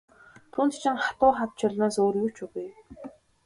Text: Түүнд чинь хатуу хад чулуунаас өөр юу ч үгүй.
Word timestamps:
Түүнд 0.53 0.73
чинь 0.81 1.01
хатуу 1.05 1.31
хад 1.37 1.51
чулуунаас 1.59 1.95
өөр 2.03 2.15
юу 2.23 2.29
ч 2.35 2.37
үгүй. 2.45 2.67